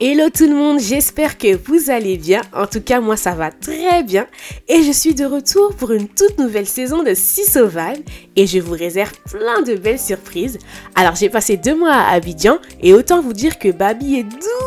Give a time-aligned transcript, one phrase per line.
[0.00, 2.40] Hello tout le monde, j'espère que vous allez bien.
[2.52, 4.26] En tout cas, moi ça va très bien.
[4.66, 7.98] Et je suis de retour pour une toute nouvelle saison de Si Sauvage.
[8.34, 10.58] Et je vous réserve plein de belles surprises.
[10.96, 12.58] Alors j'ai passé deux mois à Abidjan.
[12.82, 14.63] Et autant vous dire que Babi est doux.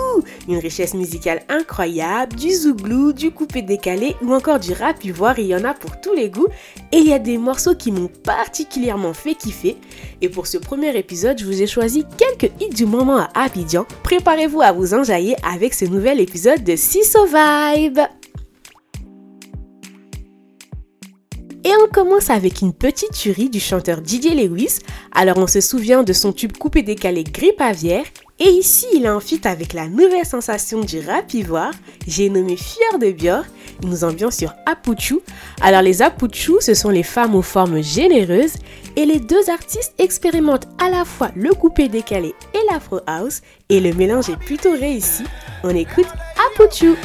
[0.47, 5.39] Une richesse musicale incroyable, du zouglou, du coupé décalé ou encore du rap ivoire.
[5.39, 6.47] Il y en a pour tous les goûts.
[6.91, 9.77] Et il y a des morceaux qui m'ont particulièrement fait kiffer.
[10.21, 13.85] Et pour ce premier épisode, je vous ai choisi quelques hits du moment à Abidjan.
[14.03, 17.99] Préparez-vous à vous enjailler avec ce nouvel épisode de Siso Vibe.
[21.67, 24.79] Et on commence avec une petite tuerie du chanteur Didier Lewis.
[25.11, 28.05] Alors on se souvient de son tube coupé décalé Grippe Aviaire.
[28.39, 31.71] Et ici, il a un feat avec la nouvelle sensation du rap ivoire,
[32.07, 33.43] j'ai nommé Fier de Bior.
[33.83, 35.19] Nous ambiance sur Apuchu.
[35.61, 38.53] Alors les Apuchu, ce sont les femmes aux formes généreuses
[38.95, 43.79] et les deux artistes expérimentent à la fois le coupé décalé et l'afro house et
[43.79, 45.23] le mélange est plutôt réussi.
[45.63, 46.07] On écoute
[46.53, 46.95] Apuchu.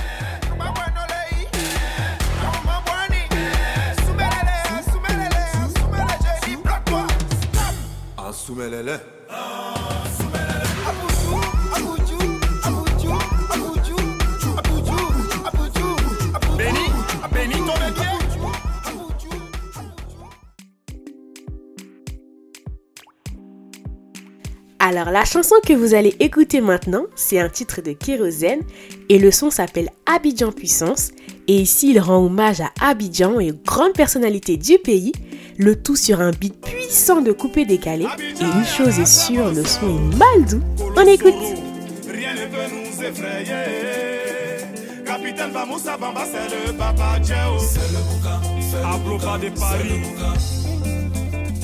[24.85, 28.63] Alors la chanson que vous allez écouter maintenant, c'est un titre de Kérosène
[29.09, 31.13] et le son s'appelle Abidjan Puissance.
[31.47, 35.13] Et ici, il rend hommage à Abidjan et aux grandes personnalités du pays,
[35.57, 38.07] le tout sur un beat puissant de coupé décalé.
[38.41, 40.63] Et une chose est sûre, le son est mal doux.
[40.97, 41.33] On écoute.
[42.11, 43.47] Rien ne peut nous effrayer.
[45.07, 47.57] Capitaine Bamoussa Bamba, c'est le papa Djeo.
[47.61, 50.01] C'est le boucan, c'est le de Paris.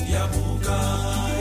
[0.09, 1.38] Yabouka.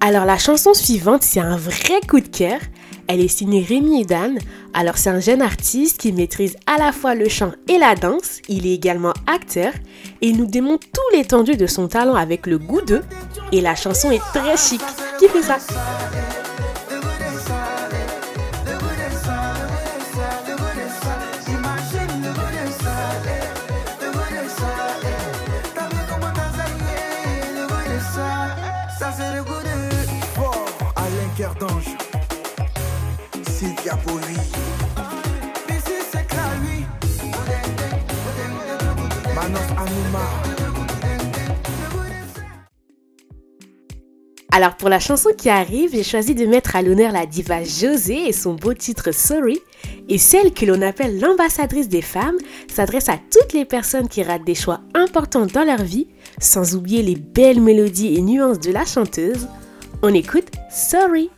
[0.00, 2.60] Alors la chanson suivante, c'est un vrai coup de cœur.
[3.08, 4.38] Elle est signée Rémi Dan.
[4.74, 8.40] Alors c'est un jeune artiste qui maîtrise à la fois le chant et la danse.
[8.48, 9.72] Il est également acteur
[10.20, 13.02] et il nous démontre tout l'étendue de son talent avec le goût d'eux.
[13.50, 14.82] Et la chanson est très chic.
[15.18, 15.58] Qui fait ça?
[44.50, 48.28] Alors pour la chanson qui arrive, j'ai choisi de mettre à l'honneur la diva José
[48.28, 49.58] et son beau titre Sorry.
[50.08, 52.38] Et celle que l'on appelle l'ambassadrice des femmes
[52.70, 56.08] s'adresse à toutes les personnes qui ratent des choix importants dans leur vie,
[56.40, 59.48] sans oublier les belles mélodies et nuances de la chanteuse.
[60.02, 61.30] On écoute Sorry.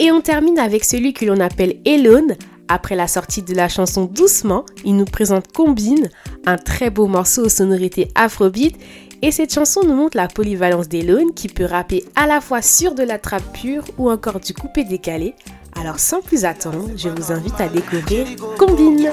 [0.00, 2.36] Et on termine avec celui que l'on appelle Elone.
[2.66, 6.08] Après la sortie de la chanson Doucement, il nous présente Combine,
[6.46, 8.76] un très beau morceau aux sonorités afrobeat.
[9.22, 12.94] Et cette chanson nous montre la polyvalence d'Elone qui peut rapper à la fois sur
[12.94, 15.34] de la trappe pure ou encore du coupé décalé.
[15.80, 18.26] Alors sans plus attendre, je vous invite à découvrir
[18.58, 19.10] Combine.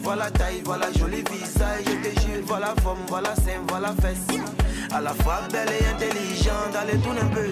[0.00, 4.38] Voilà taille, voilà joli visage, je te jure, voilà forme, voilà sein, voilà fesse.
[4.92, 7.48] À la fois belle et intelligente, allez tourne un peu.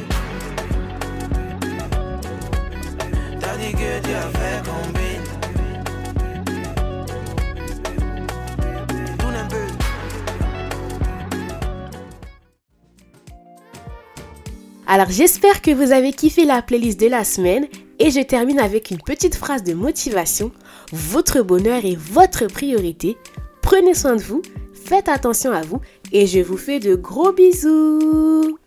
[3.41, 5.22] T'as dit que tu as fait.
[14.95, 17.67] Alors j'espère que vous avez kiffé la playlist de la semaine
[17.99, 20.53] et je termine avec une petite phrase de motivation.
[20.93, 23.17] Votre bonheur est votre priorité.
[23.63, 24.43] Prenez soin de vous,
[24.75, 25.81] faites attention à vous
[26.13, 28.59] et je vous fais de gros bisous.